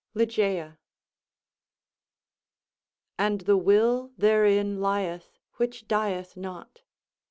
[0.15, 0.79] LIGEIA
[3.19, 6.81] And the will therein lieth, which dieth not.